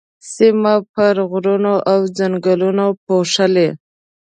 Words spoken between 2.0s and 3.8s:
ځنګلونو پوښلې.